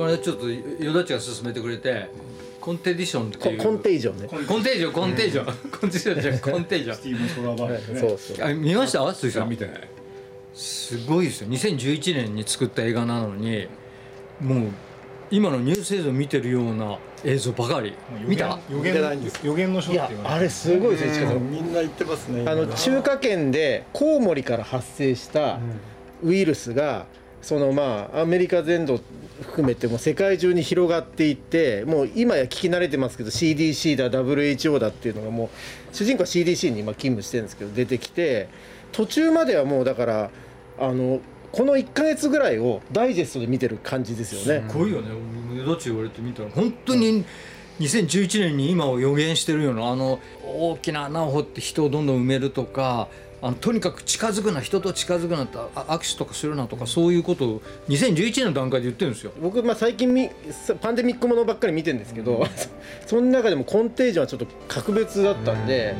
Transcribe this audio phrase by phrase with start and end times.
[0.00, 2.08] これちょっとよだちが勧めてくれて
[2.58, 3.58] コンテディションっていう。
[3.58, 4.28] コンテージョンね。
[4.28, 5.44] コンテージョンコンテージョン。
[5.70, 6.96] コンテージョン コンテージョン。
[6.96, 8.46] スティーブン・ソラーバーですねそうそう。
[8.46, 9.14] あ見ました？
[9.14, 9.80] 鈴木さん見てない？
[10.54, 11.48] すごいですよ。
[11.48, 13.66] 2011年に作った映画なのに
[14.40, 14.68] もう
[15.30, 17.92] 今のニュース映像見てるような映像ばかり。
[18.26, 21.12] 見た予言ないんです予言の書てあれすごいですね。
[21.14, 25.58] 近さんみんな言ってますねあの中華圏でコウモリから発生した
[26.22, 27.06] ウイルスが
[27.42, 29.00] そのまあアメリカ全土
[29.42, 35.48] 含めても世界中に広がっていってもう今や聞き慣れてますけど CDC だ WHO だっていうのがもう
[35.94, 38.48] 主人公は CDC に今勤務してるんですけど出てきて
[38.92, 40.30] 途中まではもうだから
[40.78, 41.20] あの
[41.52, 44.68] この1か月ぐらいをダイジェストで見てる感じですよね。
[44.68, 45.08] すごいよね
[45.56, 47.24] よだち言われてみたら本当に
[47.80, 53.08] 2011年に今を予言してるようなあの大きな穴を掘って人をどんどん埋めるとか
[53.42, 59.32] あのとにかく近づくな人と近づくなとあ握手とかするなとかそういうことを2011年の段階で言ってるんですよ。
[59.40, 60.30] 僕、まあ、最近み
[60.80, 62.46] パンデミックものばっかり見てるんですけど、
[63.06, 65.94] その中でもコンテージョンはちょっと格別だったんで、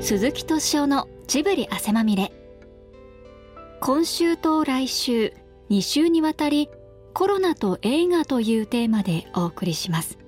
[0.00, 2.32] 鈴木敏夫のジブリ汗まみれ。
[3.84, 5.34] 今週と来週
[5.68, 6.70] 2週にわたり
[7.12, 10.23] コロナと映画というテーマでお送りします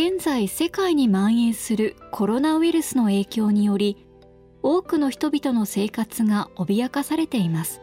[0.00, 4.06] 現在世界に蔓延するコロナウイルスの影響により
[4.62, 7.80] 多くの人々の生活が脅かされています。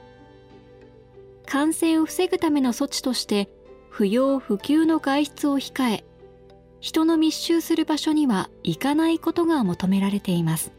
[1.46, 3.50] 感染を防ぐための措置として
[3.90, 6.06] 不要不急の外出を控え
[6.80, 10.72] 人の密集する場所には行かないことが求められています。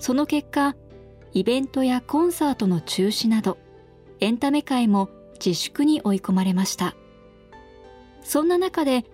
[0.00, 0.74] その結果
[1.34, 3.58] イベントやコンサートの中止など
[4.20, 6.96] エンタメ界も自粛に追い込まれました。
[8.22, 9.04] そんな中で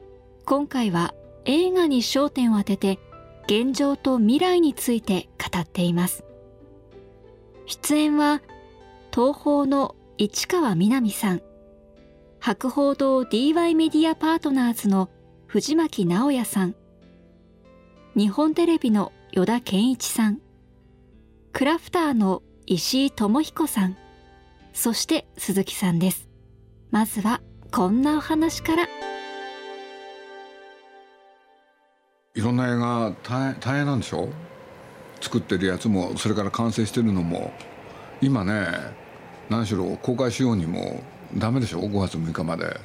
[0.48, 1.12] 今回は
[1.44, 2.98] 映画に焦点を当てて
[3.44, 6.24] 現状と未来について語っています。
[7.66, 8.40] 出演は
[9.12, 11.42] 東宝の市川みなみさん。
[12.40, 15.10] 博報堂 DY メディアパートナーズの
[15.48, 16.74] 藤巻直也さん。
[18.16, 20.40] 日本テレビの依田健一さん。
[21.52, 23.98] クラフターの石井智彦さん。
[24.72, 26.26] そして鈴木さんです。
[26.90, 29.07] まずはこんなお話から。
[32.38, 34.28] いろんな映画大変大変なんでしょ？
[35.20, 37.52] 作ってるやつもそれから完成してるのも。
[38.20, 38.64] 今ね
[39.50, 41.02] 何しろ公開しようにも
[41.36, 42.78] ダメでしょ？5月6日まで。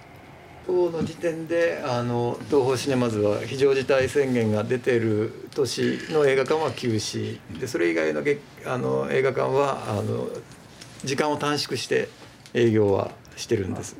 [0.65, 7.39] 今日の時点であの東宝シネマズは非常事態宣言が出てる年の映画館は休止。
[7.59, 10.29] でそれ以外の劇あの映画館はあの
[11.03, 12.09] 時間を短縮して
[12.55, 13.95] 営業はしてるんです。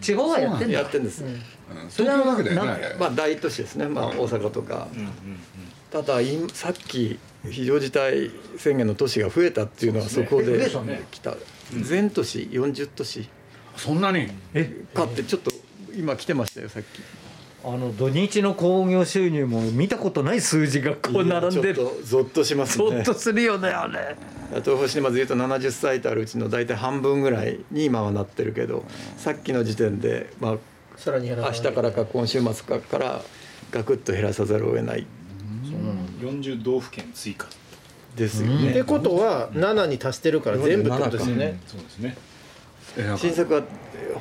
[0.00, 0.74] 地方はやってんだ。
[0.80, 1.40] やってるんです、うん。
[1.88, 4.88] 東京だけだよねまあ大都市ですね、まあ、大阪とか、
[5.90, 7.18] ただ今さっき
[7.48, 10.70] 非常事態宣言の都市が増えたっていうのはそこで
[11.10, 11.34] 来た、
[11.80, 13.28] 全都市40都市
[13.76, 14.28] そんなに？
[14.94, 15.50] かってちょっと
[15.96, 16.86] 今来てましたよさっき
[17.64, 21.74] あの土日の興行収入も見たことない数字がこう並んでる。
[21.74, 22.84] ちょっとゾッとしますね。
[22.84, 24.16] ゾッとするよねあれ。
[24.50, 28.84] 東宝シネマズ言うと70サイトあるうちの大体半分ぐらいに今はなってるけど
[29.16, 30.56] さっきの時点で、まあ、
[30.96, 31.70] さらに減ら明さない。
[31.70, 33.22] 日からか今週末かから
[33.70, 35.06] ガクッと減らさざるを得ない。
[36.20, 37.46] 40道府県追加。
[38.16, 38.70] ですよね。
[38.70, 41.60] ってことは7に足してるから全部ってことですよね。
[41.66, 42.16] そうですね。
[43.16, 43.62] 新作は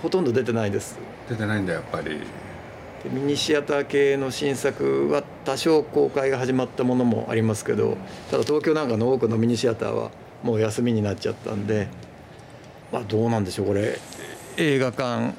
[0.02, 0.98] ほとんど出てないです。
[1.28, 2.10] 出てないんだやっぱり。
[2.10, 2.16] で
[3.10, 7.98] ミニシアター系の新作は多少公開が始まったものもありますけど
[8.30, 10.12] ただ東京なんかの多くのミニシアターは
[10.44, 11.88] もう休みになっちゃったんで
[12.92, 13.98] まあどうなんでしょうこれ
[14.58, 15.34] 映画館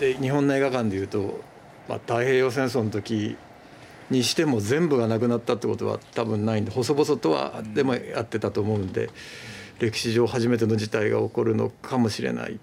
[0.00, 1.40] で日本の映画館でいうと、
[1.88, 3.36] まあ、太平洋戦争の時
[4.10, 9.10] にしても全部がなくなったってことは多分ないんで細々とはでもやってたと思うんで
[9.78, 12.58] 歴史上初めての事態が起こるのかもしれない。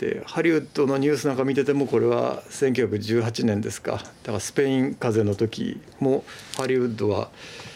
[0.00, 3.92] でハリウッドのニュースなんか見ててもこれは1918年ですか。
[3.92, 6.24] だからスペイン風邪の時も
[6.56, 7.28] ハリウッドは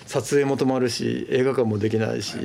[0.06, 2.36] 撮影も止まるし映画館もできないし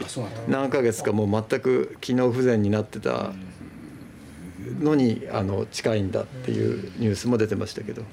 [0.50, 3.32] 何ヶ月かもう全く機能不全になってた
[4.82, 8.04] のにあの近いんだっていうニュースも出てましたけど。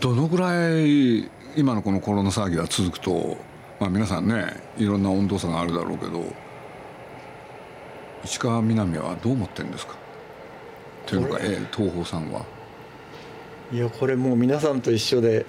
[0.00, 3.36] どのぐらい今のこのコロナ騒ぎが続くと、
[3.78, 6.24] まあ、皆さんねいろんな温度差があるだろうけど
[8.24, 9.99] 石川みなみはどう思ってるんですか？
[11.10, 12.46] というか、えー東宝さんは。
[13.72, 15.46] いやこれもう皆さんと一緒で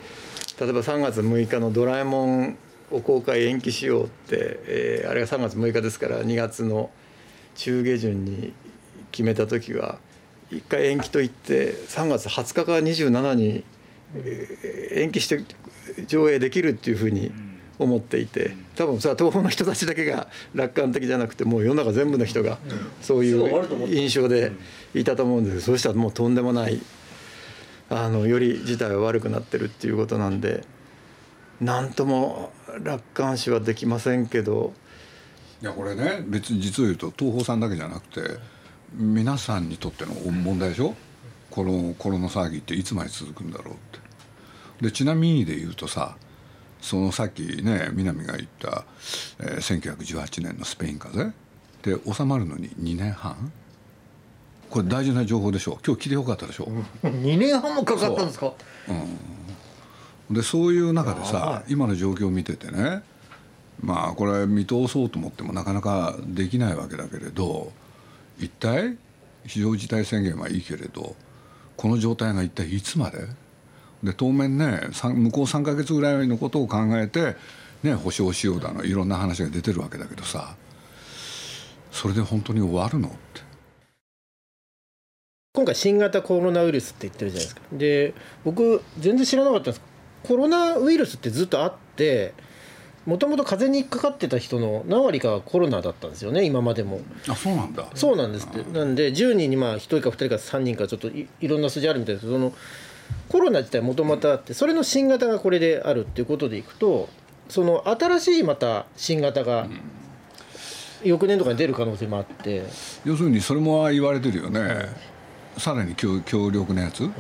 [0.60, 2.58] 例えば3月6日の「ドラえもん」
[2.92, 6.90] を公開延期しようって、えーあれが3月6日ですから2月の
[7.56, 8.54] 中下旬に
[9.12, 10.00] 決めた時は
[10.52, 13.64] 一回延期といって3月20日から27に、
[14.92, 15.44] 延期して
[16.08, 17.32] 上映できるっていうふうに
[17.82, 22.60] 思っていて多分さ東方の人たちだけが楽観的じゃなくてもう世の中全部の人が
[23.02, 24.52] そういう印象で
[24.94, 25.54] いたと思うんです。
[25.56, 26.80] けどそうしたらもうとんでもない
[27.90, 30.64] あのより事態は悪くなってるっていうことなんで
[31.60, 34.74] 何とも楽観視はできませんけど
[35.62, 38.40] いやこれね別に実を言うと東宝さんだけじゃなくて
[38.94, 40.96] 皆さんにとっての問題でしょ？
[41.50, 44.00] このコロナ騒ぎっていつまで続くんだろうって。
[44.82, 46.16] でちなみにで言うとさ
[46.82, 48.86] そのさっきね南が言った、
[49.40, 51.34] えー、1918年のスペイン風邪
[51.84, 53.52] で収まるのに2年半？
[54.70, 56.66] これ大事な情報でしょ今日来てよかったでしょ、
[57.04, 57.08] う。
[57.08, 58.54] 2年半もかかったんですか？
[60.30, 63.04] うん、でそういう中でさ今の状況を見ててね
[63.82, 67.72] まあこれ見通そうと思ってもなかなかできないわけだけれど
[68.40, 68.98] 一体
[69.46, 71.16] 非常事態宣言はいいけれど
[71.78, 73.28] この状態が一体いつまで？
[74.04, 77.36] で当面ね向こう3か月ぐらいのことを考えて、
[77.84, 80.56] ね、保証しようだのいろんな話が出てるわけだけどさ。
[81.92, 83.42] それで本当に終わるのって。
[85.54, 87.62] 今回新型コロナウイルスって言ってるじゃないですか。
[87.74, 88.14] で
[88.46, 89.82] 僕全然知らなかったんです。
[90.24, 92.34] コロナウイルスってずっとあって
[93.06, 97.02] もともと風邪にかかってた人の何割かはコロナだったんですよね今までも。
[97.28, 97.88] あそうなんだ。
[97.94, 98.72] そうなんですって。
[98.72, 102.54] なんで10人にまあ1人か2人か3人かちょっといろんな数字あるみたいですその
[103.30, 107.10] コロナ自体もともとあってそれの新型がこれであるっていうことでいくと
[107.50, 109.68] その新しいまた新型が
[111.04, 112.64] 翌年とかに出る可能性もあって、
[113.04, 114.86] 要するにそれも言われてるよね、
[115.58, 117.12] さらに強強力なやつ、はい。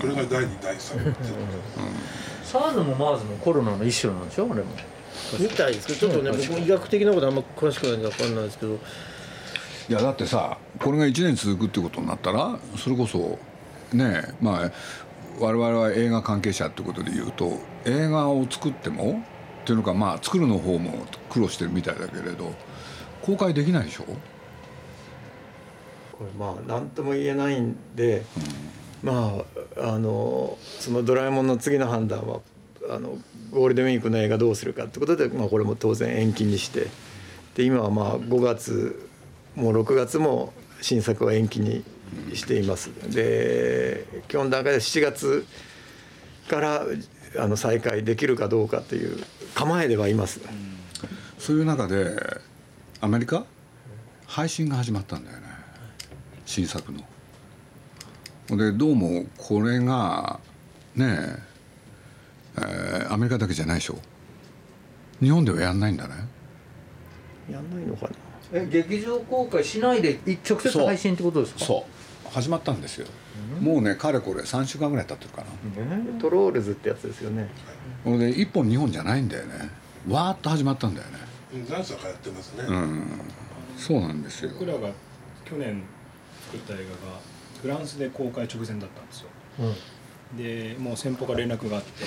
[0.00, 1.14] それが第2第3、うん、
[2.42, 4.66] SARS も MERS もコロナの一種なんでしょあれも。
[5.38, 8.78] みたいですけどちょっとね僕も医学的なことあんま詳しくないんで分かんないですけど。
[9.88, 13.38] いやだってさこれが1年続くってことになったらそれこそ
[13.94, 14.70] ねまあ
[15.40, 19.22] 我々は映画関係者ってことで言うと映画を作っても
[19.62, 22.52] っていうのかまあ作るの方も苦労してるみたいだけれど
[23.22, 24.04] 公開できないでしょ？
[26.12, 28.24] これまあ何とも言えないんで、
[29.02, 29.34] うん、ま
[29.76, 32.40] ああのその「ドラえもん」の次の判断は
[32.90, 33.18] あの
[33.52, 36.88] ゴールデンウィークの映画どうするかってことで、まあ、これも当然延期にして
[37.54, 39.08] で今はまあ5月
[39.54, 41.84] もう6月も新作は延期に
[42.34, 42.90] しています。
[43.12, 45.46] で今日の段階で7月
[46.48, 46.86] から
[47.38, 49.22] あの再開できるかどうかという
[49.54, 50.40] 構えではいます、
[51.38, 52.16] そういう中で
[53.00, 53.44] アメリカ？
[54.26, 55.44] 配信が始まったんだよね。
[56.46, 57.00] 新作の。
[58.56, 60.40] でどうもこれが
[60.96, 61.36] ね
[62.56, 63.98] えー、アメリカだけじゃないでしょ。
[65.20, 66.14] 日本ではやんないんだね。
[67.50, 68.12] やんないのかな。
[68.52, 70.18] え劇場公開しないで
[70.48, 71.60] 直接配信ってことですか？
[71.60, 71.97] そう
[72.30, 73.06] 始まったんですよ、
[73.58, 77.48] うん、もうねかれこれ3週間ぐらい経ってるかな、トロールズってやつですよね。
[78.04, 79.70] これで1本2本じゃないんだよね。
[80.08, 81.18] わーっと始まったんだよね。
[81.68, 82.64] 何作かやってますね。
[82.68, 83.04] うん。
[83.76, 84.50] そうなんですよ。
[84.58, 84.90] 僕らが
[85.44, 85.82] 去年
[86.52, 87.20] 作った映画が
[87.62, 89.28] フランスで公開直前だったんですよ、
[89.60, 92.04] うん、でもう先方から連絡があって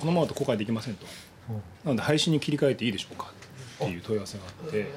[0.00, 1.06] このままと公開できませんと、
[1.50, 3.32] うん、なので配信に切り替えていいでしょうか。
[3.76, 4.90] っていう問い合わせがあって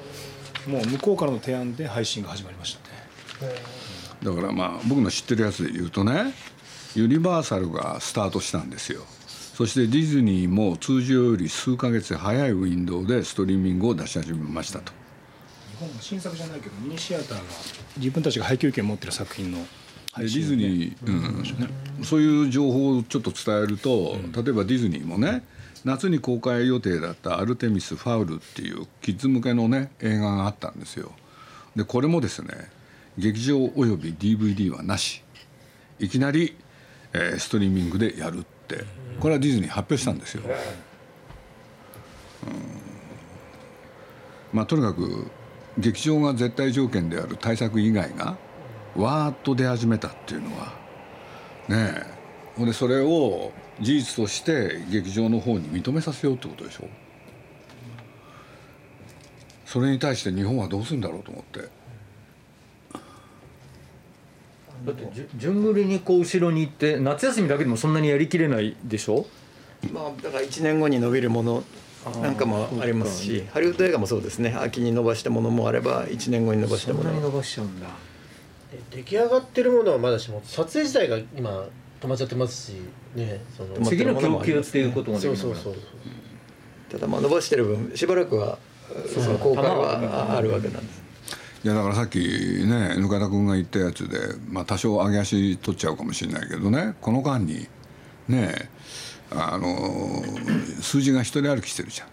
[0.66, 2.76] もう向こうからの提案で配信が始まりまし
[3.40, 3.52] たね
[4.22, 6.32] だからまあ僕の知ってるやつで言うとね
[6.94, 9.02] ユニバーサルがスタートしたんですよ。
[9.54, 14.92] そしてディズニーも通常より数か月早いウィンドウでストリーミングを出し始めましたと。
[15.70, 17.42] 日本は新作じゃないけどミニシアターが
[17.98, 19.58] 自分たちが配給権を持ってる作品の
[20.18, 21.06] ディズニー、
[21.98, 25.42] うん、そういう情報をちょっと伝えると、例えばディズニーもね
[25.84, 31.12] 夏に公開予定だった「アルテミス・ファウル」っていうキッズ向けのね映画があったんですよ。
[31.74, 32.70] でこれもですね
[33.18, 35.22] 劇場および DVD はなし。
[35.98, 36.56] いきなり、
[37.12, 38.52] えー、ストリーミングでやるって。
[39.20, 42.52] これはディズニー発表したんですよ、うん、
[44.52, 45.30] まあとにかく
[45.78, 48.36] 劇場が絶対条件である対策以外が
[48.96, 50.74] わーっと出始めたっていうのは
[51.68, 52.22] ねえ。
[52.56, 56.88] ほんでそれを事実として劇場の方に認めさせようってことでしょ。
[59.64, 61.81] それに対して日本はどうするんだろうと思って。
[64.84, 69.26] だって順繰りにこう後ろに行って夏休みだけでもそんなにやりきれないでしょ？
[69.92, 71.64] まあだから1年後に伸びるもの
[72.20, 74.56] なんかもありますしハリウッド映画もそうですね。
[74.58, 77.86] 秋に伸ばしたものもあれば1年後に伸ばしたものそんなに伸ばしちゃうんだ。
[78.90, 81.66] 出来上がってるものはまだしも撮影自体が今
[82.00, 82.74] 止まっちゃってますし
[83.14, 85.74] ねその次の供給っていうこともできなそうそうそう
[86.90, 88.58] ただまあ伸ばしてる分しばらくは
[89.12, 91.01] その効果はあるわけなんです
[91.64, 97.68] いやだからさっきねぬかた君が言ったやつで、まあ、多少上げ足取っちゃうかもしれないけどねこの間に
[98.28, 98.68] ね
[99.30, 100.22] あの
[100.80, 102.08] 数字が一人歩きしてるじゃん。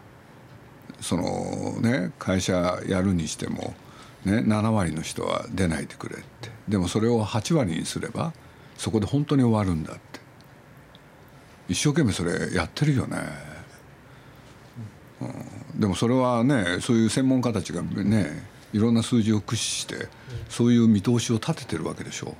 [1.01, 3.73] そのね会社やるにしても、
[4.25, 6.49] ね、7割の人は出ないでくれって。
[6.67, 8.33] でもそれを8割にすれば
[8.77, 10.19] そこで本当に終わるんだって。
[11.69, 13.17] 一生懸命それやってるよね、
[15.21, 20.07] うん、でもそれはねそういう専門家たちがねいろんな数字を駆使して
[20.49, 22.35] そういう見通しを立ててるわけでしょ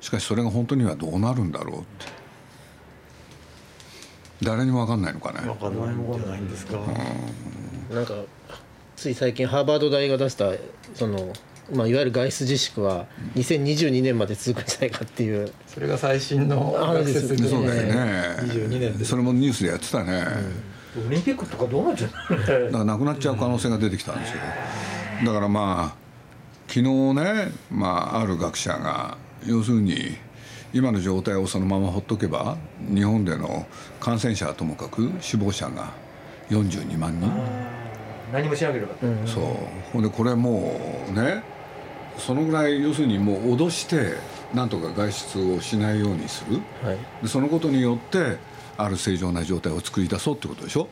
[0.00, 0.04] う。
[0.04, 2.06] しかしそれが本当にはどうなるんだろうって。
[4.42, 5.40] 誰にも分かんないのかね。
[5.40, 6.78] 分かんないんじゃないんですか、
[7.90, 8.14] うん、なんか
[8.96, 10.52] つい最近ハーバード大が出した
[10.94, 11.32] その
[11.72, 15.52] まあ、いわゆる外出自粛は2022年まで続くんじゃないかっていう。
[15.66, 18.36] それが最新の学説でそうだよね。
[18.40, 20.26] 22年でそれもニュースでやってたね、
[21.06, 24.36] オリンピックとかどうなっちゃうだからなくなっちゃう可能性が出てきたんですよ
[25.24, 26.02] だからまあ
[26.68, 26.82] 昨日
[27.14, 30.16] ね、まあ、ある学者が要するに
[30.72, 32.56] 今の状態をそのままほっとけば
[32.94, 33.66] 日本での
[34.00, 35.90] 感染者はともかく死亡者が
[36.48, 37.30] 42万人。
[38.32, 39.44] 何もしなければ、うん、そう。
[39.92, 41.42] ほんでこれもうね
[42.16, 44.14] そのぐらい要するにもう脅して
[44.54, 48.38] なんとか外出をしないようにする、はい、でそのことによって
[48.76, 50.88] ある正常な状態を作り出そうってことでしょ、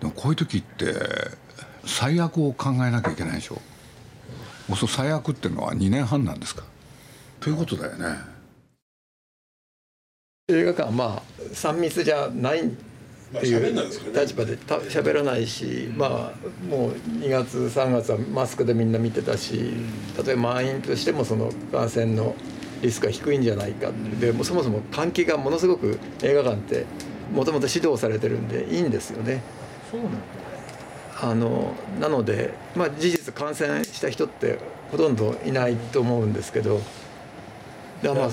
[0.00, 0.94] うん、でもこういう時って
[1.88, 3.60] 最悪を考えなきゃいけないでしょ。
[4.70, 6.62] うそ最悪っていうのは2年半なんですか。
[7.40, 8.18] ということだよね。
[10.50, 12.70] 映画館まあ3密じゃないっ
[13.40, 13.74] ていう
[14.14, 19.72] 立場で喋らないし、まあもう2月3月はマスクでみんな見てたし
[20.24, 22.34] 例えば満員としてもその感染の
[22.82, 23.90] リスクが低いんじゃないか
[24.20, 26.86] でもそもそも換気がものすごく映画館って
[27.34, 29.42] もともと指導されてるんでいいんですよね。
[29.90, 30.12] そうなん
[31.20, 34.58] あのなので、まあ、事実感染した人って
[34.90, 36.80] ほとんどいないと思うんですけど
[38.02, 38.30] だまあ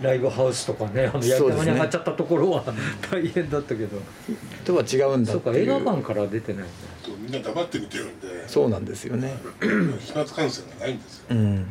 [0.00, 2.64] ライブハウスとかねあのやり玉に上がっちゃったところは
[3.10, 4.00] 大変だったけど。
[4.64, 6.62] とは違うんだそうか映画館から出てない。
[6.62, 6.72] んだ
[7.04, 9.34] そうみんな黙って見てるんでそうなんですよね。
[9.60, 11.66] 飛沫感染がないんですよ、うん。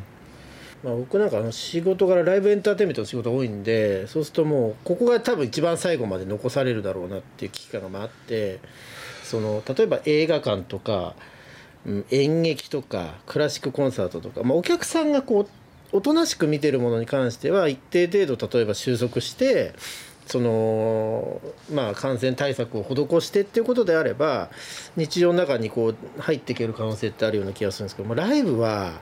[0.83, 8.59] まあ、僕なんかあの仕事からライブエンターテインメントの仕事が多いんでそうするともうここが多分一番最後まで残されるだろうなっていう危機感があって
[9.33, 11.15] その例えば映画館とか、
[11.87, 15.47] うん、演劇とかクラシックコンサートとか、まあ、お客さんがこ
[15.91, 19.73] うおとなしく見てるものに関しては一定程度例えば収束して
[20.27, 21.41] その
[21.73, 24.51] まあ感染対策を施してっていうことであれば
[24.97, 29.01] 日常の中にこう入っていける可能性ってあるような気がするんですけどもライブは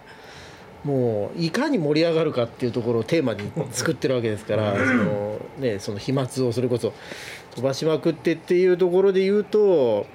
[0.85, 6.93] もういかに盛り上がるかっていうところをテーマに作ってるわけですからその、ね、その飛沫をそれこそ
[7.55, 10.07] 飛ばしまくってっていうところで言うと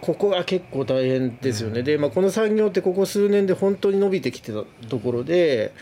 [0.00, 5.74] ここが結構大変ですよね、うん、で、まあ、この産業ってここ数年で本当に伸びてきてたところで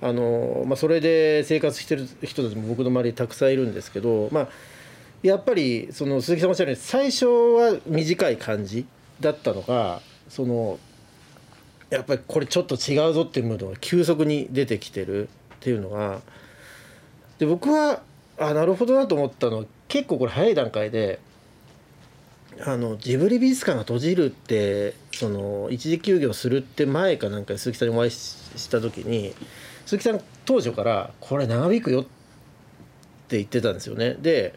[0.00, 4.48] あの、まあ、それで生活してる人たちも僕の周りにたくさんいるんですけど、まあ、
[5.22, 8.86] やっぱりその鈴木さんおっしゃるように最初は短い感じ
[9.20, 10.78] だったのがその
[11.90, 15.28] やっぱりこれちょっと違うぞっていうムードが急速に出てきてるっ
[15.60, 16.20] ていうのが
[17.38, 18.02] で僕は
[18.38, 19.64] あなるほどなと思ったのは
[19.96, 21.20] 結構これ早い段階で
[22.66, 29.34] あのジブリ美術館が閉じるってその一時休業するって前かなんか鈴木さんにお会いした時に
[29.86, 32.04] 鈴木さん当初からこれ長引くよっ
[33.28, 34.16] て言ってたんですよね。
[34.20, 34.54] で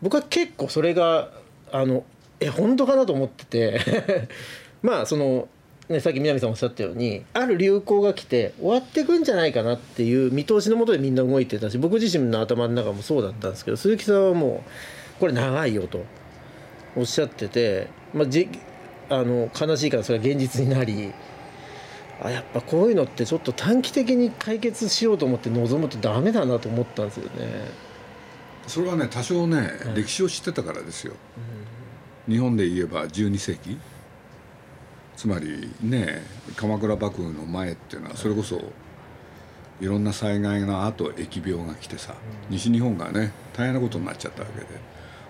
[0.00, 1.32] 僕は結構それが
[1.70, 2.04] あの
[2.40, 4.28] え本当かなと思ってて。
[4.80, 5.48] まあその
[5.88, 14.62] ね、さっき南さんおっしゃったようにある流行が来て終わっていくんじゃないかなっていう見通しのもとでみんな動いてたし僕自身の頭の中もそうだったんですけど鈴木さんはも
[15.16, 16.04] うこれ長いよと
[16.94, 18.50] おっしゃってて、まあ、じ
[19.08, 21.12] あの悲しいからそれが現実になり
[22.20, 27.88] あやっぱこういうのってちょっと短期的に解決しようと思って臨むとダメだなと思ったんですよね。
[28.66, 31.14] それはね多少ね、はい、歴史を知ってたからですよ。
[32.26, 33.78] うん、日本で言えば12世紀
[35.18, 36.22] つまりね
[36.54, 38.62] 鎌倉幕府の前っていうのはそれこそ
[39.80, 42.14] いろんな災害のあと疫病が来てさ、
[42.48, 44.66] 西日本がね大変なことになっちゃったわけで。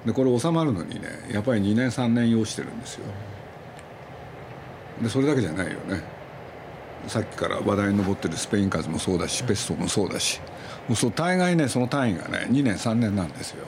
[0.05, 3.07] でこれ収まるのにねやっぱり2年3年要してるんですよ。
[5.03, 6.03] でそれだけじゃないよね。
[7.07, 10.41] さっきから話題に上ってるスペイン風邪もそうだしペストもそうだし。
[10.87, 13.65] もうそう大概ねその単位がね2年3年なんですよ、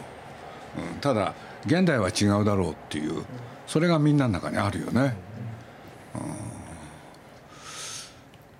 [0.94, 1.34] うん、ただ
[1.66, 3.24] 現代は違うだろうっていう
[3.66, 5.14] それがみんなの中にあるよね、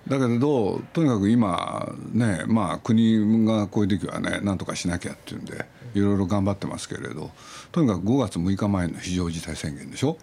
[0.19, 7.31] だけどとにかく今ねまあ国がこういう時はねなんとかしなきゃっていうんでいろいろ頑張ってますけれど
[7.71, 10.17] とにかく5月6日前の非常事態宣言でしょ？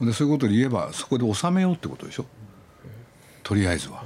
[0.00, 2.26] でそういうことで言えばそこで収めようってことでしょ？
[3.44, 4.04] とりあえずは。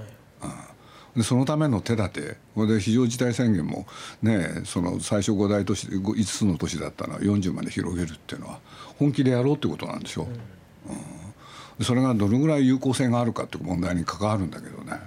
[1.15, 3.87] うん、でそのための手立てこれで非常事態宣言も
[4.21, 8.61] ねその最初5大都市5つの都市だったのは40まで広げるっていうのは
[8.99, 10.29] 本気でやろうってことなんでしょ？
[11.79, 14.99] うん、それがどのぐらい有効性があるかっていう問題に関わるんだけどね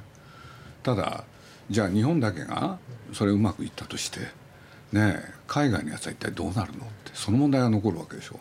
[0.86, 1.24] ただ
[1.72, 2.78] じゃあ日本だけが
[3.12, 4.20] それうまくいったとして
[4.94, 8.40] ね海外のやつは一体どうなるのってその問題が残るわけでしょ。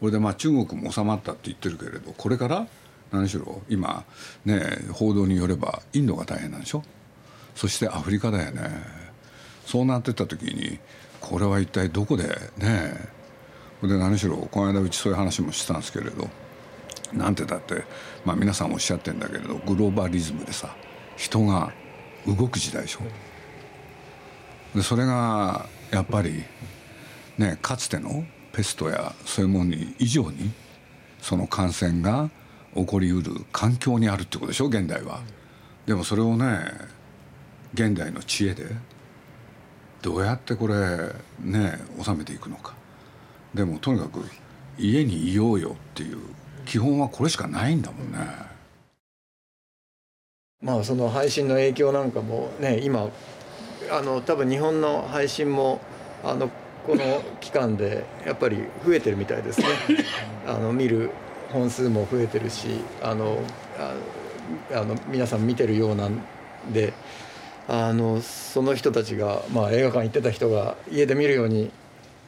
[0.00, 2.66] これでまあ中国も収まったって言ってるけれどこれから
[3.12, 4.04] 何しろ今
[4.46, 4.62] ね
[4.92, 6.82] 報道によればインドが大変なんでしょ。
[7.54, 8.62] そしてアフリカだよね。
[9.66, 10.78] そうなってった時に
[11.20, 12.24] これは一体どこで
[12.56, 12.94] ね
[13.82, 16.30] で何しろこの間うちそういう話もしてたんですけれど
[17.12, 17.84] なんてだって、
[18.24, 20.74] まあ、皆さんおっしゃってんだけれどグローバリズムでさ
[21.20, 21.70] 人が
[22.26, 23.00] 動く時代でしょ
[24.74, 26.44] でそれがやっぱり
[27.36, 30.50] ねかつてのペストやそういうものに以上に
[31.20, 32.30] その感染が
[32.74, 35.20] 起こりうる環境にあるってことでしょ現代は。
[35.84, 36.58] でもそれをね
[37.74, 38.64] 現代の知恵で
[40.00, 40.74] どうやってこれ
[41.40, 42.72] ね収めていくのか
[43.52, 44.24] でもとにかく
[44.78, 46.18] 家にいようよっていう
[46.64, 48.49] 基本はこれしかないんだもんね。
[50.62, 53.08] まあその配信の影響なんかもね今
[53.90, 55.80] あの多分日本の配信も
[56.22, 56.50] あの
[56.86, 59.66] この期間でやっぱり増えてるみたいですね。
[60.46, 61.10] あの見る
[61.50, 62.68] 本数も増えてるし
[63.02, 63.38] あの
[64.72, 66.20] あの皆さん見てるようなん
[66.72, 66.92] で
[67.66, 71.70] あのその人たちが、まあ、映画館行ってた人が家で見るように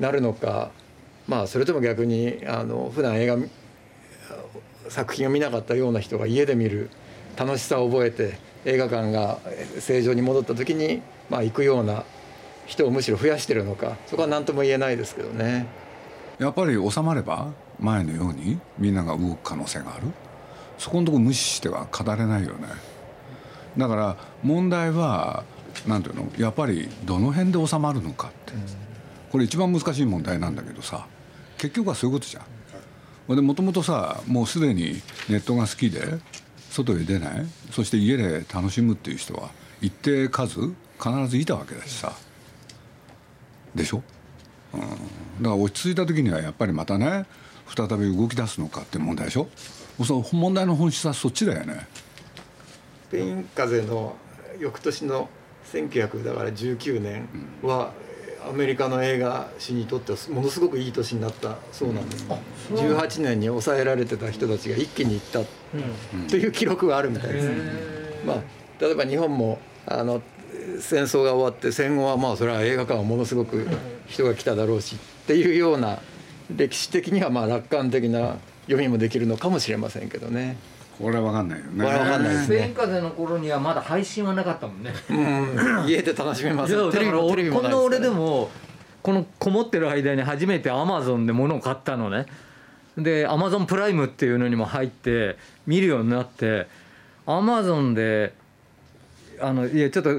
[0.01, 0.71] なるのか、
[1.27, 3.37] まあ、それとも逆にあの普段映画
[4.89, 6.91] 作品を見なかったような人が家で見る
[7.37, 9.39] 楽しさを覚えて映画館が
[9.81, 12.05] 正常に戻った時に、まあ、行くような
[12.67, 15.67] 人をむしろ増やしてるのかそこは何とも言えないですけどね。
[16.39, 20.07] やっぱり収まれば前のようにみんなが動く可能性がある。
[20.79, 22.69] そこのとこ無視しては語れないよね。
[23.77, 25.45] だから問題は
[25.87, 28.53] 何ていうのやっぱりどの辺で収まるのかって。
[29.31, 31.07] これ一番難しい問題なんだけどさ
[31.57, 33.35] 結局はそういうことじゃん。
[33.35, 36.19] でもともとさもうすでにネットが好きで
[36.73, 37.47] 外へ出ない？
[37.71, 42.13] そして家で楽しむっていう人は一定数必ずいたわけだしさ。
[43.75, 44.03] でしょ、
[44.75, 44.97] うん、だか
[45.43, 47.27] ら落ち着いた時にはやっぱりまたね
[47.67, 49.49] 再び動き出すのかって問題でしょ？
[50.05, 51.87] その問題の本質はそっちだよね。
[53.09, 54.17] スペイン風邪の
[54.59, 55.29] 翌年の
[55.73, 57.29] 1919年
[57.63, 57.93] は、
[58.49, 62.27] アメリカの映画史にとってはものすごくいい年になったそうなんです、
[62.71, 65.41] うん、18年に抑えられてた人たちが一気にいった
[66.29, 67.49] という記録があるみたいです、
[68.27, 68.37] まあ、
[68.81, 70.23] 例えば日本もあの
[70.81, 73.67] 戦争が終わって戦後はまあそれは映画館はものすごく
[74.07, 76.01] 人が来ただろうしっていうような
[76.55, 80.57] 歴史的にはまあ楽観的な読みもできるのかもしれませんけどね。
[80.99, 81.85] これは分かんないよね。
[81.85, 82.45] これは分かんないですね。
[82.45, 84.93] スペイン風邪の頃にはまだ配信はなかったもんね。
[85.11, 86.73] うん、家で楽しめます。
[86.93, 88.51] テレビテレビもこんな俺でも
[89.03, 92.27] このこもってる間に初めてアマゾンで物を買ったのね。
[92.97, 96.67] でアマゾンプライムっていうのにも入って見るようになって
[97.27, 98.35] アマゾンで
[99.41, 100.11] あのいやちょっと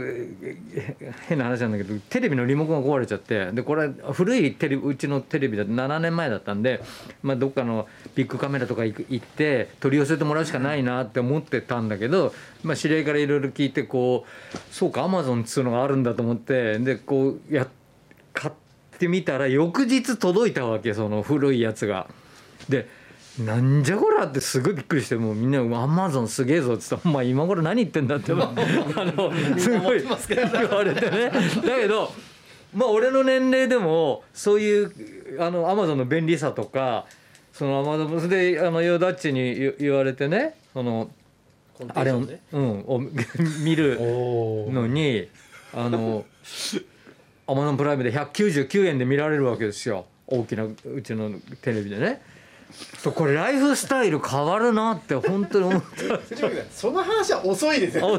[1.27, 6.81] 変な話なんだけどテレビのリモコンが壊れちゃってでこれ古いテレビうちのテレビだと7年前だったんで、
[7.21, 17.67] まあ、どっかのビッグカメラとか行って取り寄せてもらうしかないなって思ってたんだけど、まあ、知り合いからいろいろ聞いてこうそうかアマゾンっつうのがあるんだと思ってでこうや
[18.33, 18.53] 買っ
[18.97, 22.07] てみたら翌日届いたわけその古いやつが。
[22.69, 22.87] で
[23.39, 31.31] なんじゃこらってすごいびっくりしてもうみんな「アマゾンすげえぞ」っつって「お前今頃何言ってんだ」って あのすごい言われてね。
[31.65, 32.11] だけど
[32.75, 34.91] まあ俺の年齢でもそういう
[35.39, 37.05] あのアマゾンの便利さとか
[37.51, 41.09] そのアマゾンであのヨダッチに言われてねその
[41.95, 43.01] あれを,、うん、を
[43.63, 45.27] 見るのに
[45.73, 46.25] あの
[47.47, 50.05] アマゾンプライムで199円で見られるわけですよ。
[50.27, 52.21] 大きなうちのテレビでね。
[53.03, 55.89] そうこれライフスタイル変わるなって本当に思った。
[56.71, 58.17] その話は遅いですよ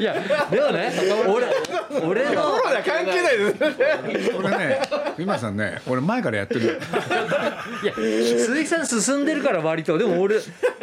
[0.00, 0.14] いや
[0.50, 0.92] でもね
[1.28, 2.42] 俺俺の。
[2.42, 4.80] コロナ関係ないです俺ね
[5.18, 6.80] 今さんね俺前からやってる。
[7.82, 9.98] いや鈴木さん進んでるから割と。
[9.98, 10.36] でも俺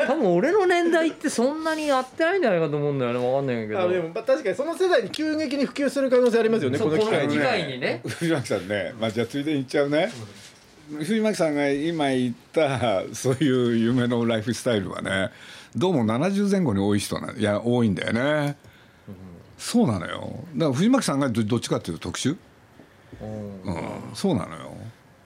[0.05, 3.19] 多分俺の年代ってそんなにやってないんじゃないかと思うんだよね。
[3.19, 3.81] 分かんないけど。
[3.81, 7.39] あでも確かにその世代に急激に普及する可能性ありますよねこの機会に。
[7.39, 8.01] ねにね。
[8.07, 10.40] 藤巻さんねまあじゃあついでに言っちゃうね、うん
[10.97, 15.29] 藤巻さんが今言ったそういう夢のライフスタイルはね
[15.75, 18.57] どうも70前後に多い人ないや多いんだよね、
[19.07, 19.15] うん、
[19.57, 20.43] そうなのよ。
[20.55, 22.35] だから藤巻さんがどっちかっていうと特殊、
[23.21, 23.65] うん、
[24.13, 24.73] そうなのよ。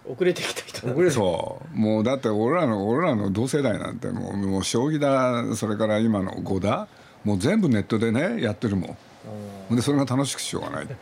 [0.07, 1.77] 遅れてきた人遅れそう。
[1.77, 6.87] もうだって俺らの俺らの同世代なんてもうもう将棋だそれから今の碁だ
[7.23, 8.97] もう全部ネットでねやってるも
[9.71, 9.75] ん。
[9.75, 10.95] でそれが楽しくしようがないって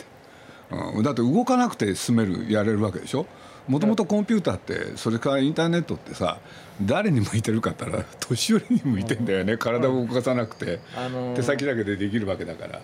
[0.73, 3.25] うん、だって動かなくて進めるやれるわけでしょ？
[3.67, 6.39] もともとコンピューターってそれからインターネットってさ
[6.81, 9.55] 誰に向いてるかって言ったら年寄りに向いてんだよね。
[9.57, 12.81] 体を動かさなくて、あのー手先だけでできるわけだから。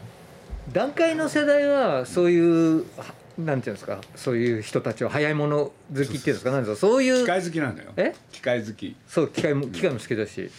[0.72, 3.14] 段階の世代はそういうは
[3.46, 4.00] なんていうんですか？
[4.16, 6.52] そういう人たちは早いもの好きっていうんですか？
[6.52, 6.80] なんですか？
[6.80, 7.92] そういう機械好きなんだよ。
[7.98, 8.14] え？
[8.32, 8.96] 機械好き。
[9.08, 10.50] そう機械も機械も好きだし。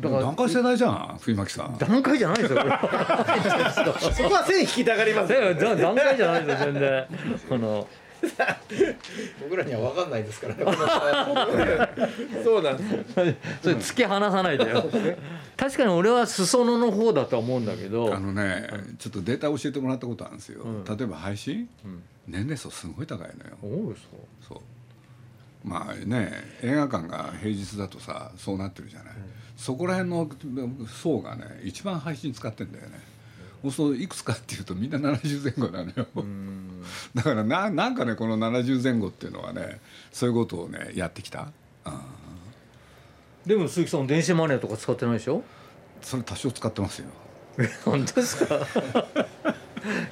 [0.00, 1.76] だから段階世代じゃん冬巻さん。
[1.78, 2.58] 段階じゃないですよ。
[2.60, 2.70] こ れ
[4.14, 7.06] そこは線引きたがりますだからだ段階じゃないですよ全然。
[7.50, 7.88] あの。
[9.42, 10.64] 僕らには分かんないですからね
[12.42, 13.04] そうなんですよ。
[13.62, 14.84] それ突き放さないでよ。
[15.56, 18.12] 確かに俺は裾野の方だとは思うんだけど。
[18.14, 18.68] あのね
[18.98, 20.84] ちょっとデータ教えてもらったことあるんですよ、うん。
[20.84, 21.68] 例えば配信、ん
[22.26, 23.56] 年齢層すごい高いのよ。
[23.60, 24.16] そうですか？
[24.48, 24.58] そう。
[25.68, 26.30] まあね
[26.62, 29.14] 映画館が平日だとさそうなってるじゃない、
[29.56, 30.28] そこら辺の
[30.86, 33.00] 層がね一番配信使ってんだよね、
[33.62, 36.06] そうするといくつかっていうとみんな70前後なのよ。
[37.14, 39.80] だからななんかねこの70前後っていうのはね
[40.12, 41.48] そういうことをねやってきた、
[41.84, 41.92] うん
[43.44, 45.42] でも鈴木さん電子マネーとか使ってないでしょ？
[46.02, 47.08] それ多少使ってますよ。
[47.84, 48.66] 本当ですか？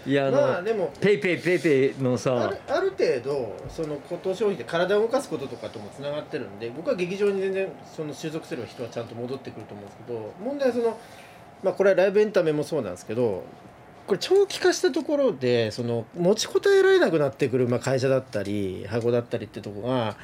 [0.06, 10.98] いやあの、まあでもペイペイペイペイのあさるある程度そのコト消費で体を動かすこととかともつながってるんで僕は劇場に全然その所属する人はちゃんと戻ってくると思うんですけど問題はその
[11.62, 13.44] まあこれはライブエンタメもそうなんですけど
[14.06, 20.16] これ長期化したところでその持ちこたえられなくなってくるまあ会社だったり箱だったりってとこが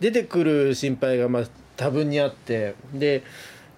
[0.00, 1.42] 出てくる心配がまあ
[1.76, 3.22] 多分にあってで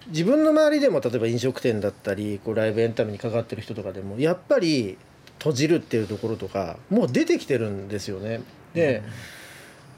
[0.07, 4.97] 自分の周りでも例えば飲食店だったりこうライブエンタメに関わってる人とかでもやっぱり
[5.45, 8.41] 閉じるっていうところとかもう出てきてるんですよね。
[8.73, 9.03] で、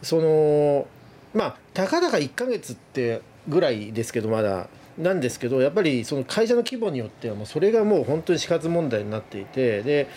[0.01, 0.87] その
[1.33, 10.09] まあたかだか1ヶ月ってぐらいですけどまだなんですけどやっぱりその会社の規模によってはもうそれがもう本当に死活問題になっていてで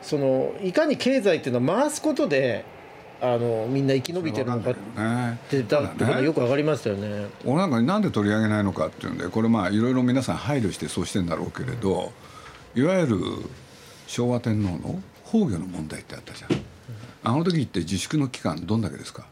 [0.00, 2.64] そのいかに経済っていうのを回すことで
[3.20, 7.26] あのみんな生き延びてるのかっねてだってことがよくわかりましたよね。
[7.44, 12.12] 俺なんかなんで取り上げないのかっていうんでこれまあいろいろ皆さん配慮してそうしてんだろうけれど
[12.74, 13.18] いわゆる
[14.06, 16.50] 昭和天皇の崩御の問題ってあったじゃん。
[17.22, 19.26] あの時って自粛の期間どんだけですか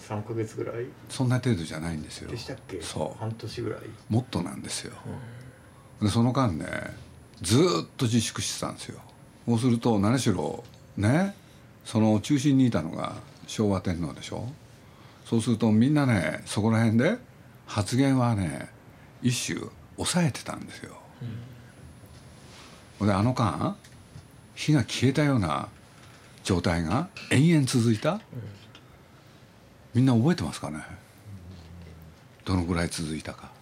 [0.00, 0.86] ？3ヶ月ぐらい。
[1.08, 2.30] そんな程度じゃないんですよ。
[2.30, 2.80] でしたっけ？
[2.80, 3.18] そう。
[3.18, 3.80] 半年ぐらい。
[4.08, 4.94] もっとなんですよ。
[6.00, 6.66] でその間ね
[7.42, 9.00] ずーっと自粛してたんですよ。
[9.46, 10.64] そうすると何しろ
[10.96, 11.34] ね
[11.84, 13.16] その中心にいたのが
[13.46, 14.48] 昭和天皇でしょ？
[15.24, 17.18] そうするとみんなねそこら辺で
[17.66, 18.70] 発言はね
[19.22, 19.60] 一種
[19.96, 20.94] 抑えてたんですよ、
[23.00, 23.76] であの間
[24.58, 25.68] 火が消えたような
[26.42, 28.20] 状態が延々続いた、
[29.94, 30.80] みんな覚えてますかね？
[32.44, 33.52] どのぐらい続いたか。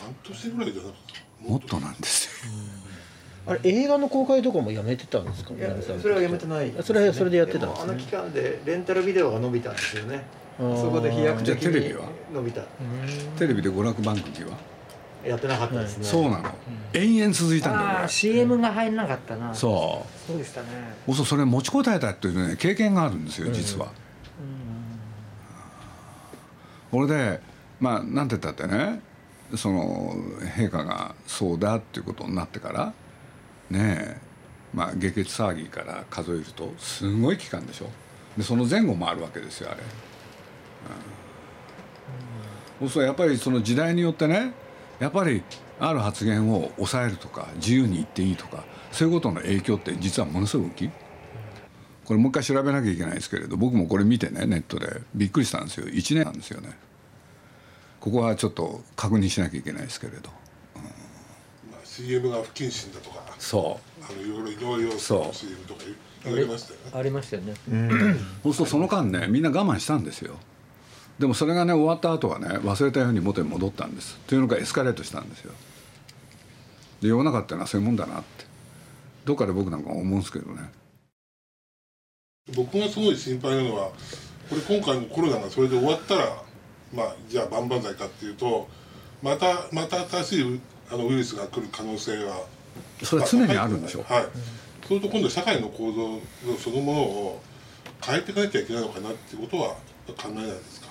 [0.00, 0.98] 半年ぐらいじゃなかっ
[1.42, 2.52] たもっとなんですよ。
[3.46, 5.52] あれ映画の公開とかもやめてたんですか？
[5.52, 6.72] いやそれはやめてない。
[6.84, 7.86] それはそれでやってたんですね。
[7.86, 10.22] もあの期間でレンタルビデオが伸びたんですよね。
[10.58, 12.08] そこで飛躍的にじゃあテレビは？
[12.32, 12.62] 伸びた。
[13.36, 14.56] テレビで娯楽番組は？
[15.26, 16.50] やってなかったですね、そうなの。
[16.92, 18.08] 延々続いたんだよこれ。
[18.08, 19.54] CM が入んなかったな。
[19.54, 20.28] そう。
[20.28, 20.66] そうでしたね。
[21.06, 23.88] そうそれ持ちこたえたっていうね経験があるんですよ実は。
[26.90, 27.40] これで
[27.80, 29.00] まあなんて言ったってね
[29.56, 30.14] その
[30.56, 32.92] 陛下がそうだっていうことになってから
[33.70, 34.16] ねえ
[34.72, 37.86] まあ下血騒ぎから数えるとすごい期間でしょ。
[38.36, 39.80] でその前後もあるわけですよあれ。
[42.80, 44.52] うん、そうやっぱりその時代によってね
[45.04, 45.42] やっぱり
[45.80, 50.90] ある発言を抑えるとか自由に言っていいとかそういうことの影響って実はものすごく大きい。
[52.06, 55.02] これもう一回調べなきゃいけないですけれど僕もこれ見てねネットで。
[55.14, 55.86] びっくりしたんですよ。
[55.86, 56.70] 1年なんですよね。
[58.00, 60.30] ここはちょっと確認しなきゃいけないですけれど。
[61.70, 65.80] まあ、CM が不謹慎だとかそあのいろいろいろいろそう CM とか
[66.24, 66.90] 言われましたよね。
[66.94, 67.52] ありましたよね。
[67.52, 67.54] う。
[68.44, 70.38] そうするとその間ねみんな我慢したんですよ
[71.18, 74.18] でもそれがね終わった後はね忘れたように元に戻ったんです。
[74.26, 75.52] というのがエスカレートしたんですよ。
[77.00, 78.44] で世の中ってのはそういうもんだなって。
[79.24, 80.70] どっかで僕なんか思うんですけどね。
[82.54, 83.90] 僕がすごい心配なのは
[84.50, 86.42] これ今回のコロナがそれで終わったら
[86.92, 88.68] まあじゃあ万々歳かっていうと
[89.22, 90.60] またまた新しい
[90.92, 92.34] あのウイルスが来る可能性が
[93.02, 94.32] それは常にあるんでしょはい、そう
[94.88, 96.20] すると今度社会の構造
[96.58, 97.40] そのものを
[98.04, 99.68] 変えていかなきゃいけないのかなっていうことは
[100.18, 100.83] 考えないですか？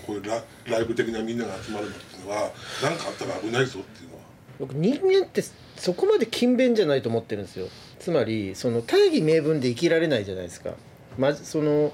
[0.00, 2.50] こういうラライブ的なみんなが集まるのっていうのは
[2.82, 4.22] 何かあったら危ないぞっていうのは。
[4.58, 5.42] 僕人間って
[5.76, 7.68] そこまで勤勉じゃないと思ってるんですよ。
[7.98, 10.74] つまりその大義名分で生きられないじゃないですか。
[11.18, 11.92] まその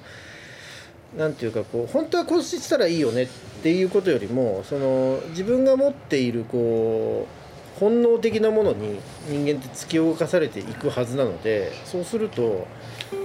[1.17, 3.29] なんていうかこう本当はこうしたらいいよねっ
[3.63, 7.27] ていうことよりもその自分が持っているこ
[7.77, 12.67] う本能的なものに人間って突き動かされていくはずなのでそうすると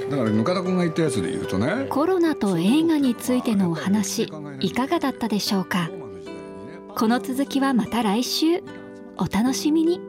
[0.09, 5.89] だからぬか田君が言ったやつで言うとねコロナと映画についてのお話いかがだったでしょうか？
[6.95, 8.61] この続きはまた来週。
[9.17, 10.01] お楽しみに。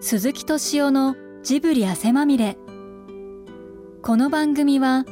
[0.00, 2.56] 鈴木敏夫のジブリ汗まみれ。
[4.02, 5.04] この番組は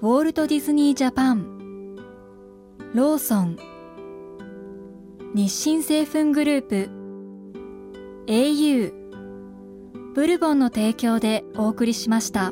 [0.00, 1.96] ウォールト・ディズニー・ジャパン
[2.94, 3.58] ローソン
[5.34, 6.88] 日清製粉グループ
[8.26, 9.05] au
[10.16, 12.50] ブルボンの提供でお送りしました。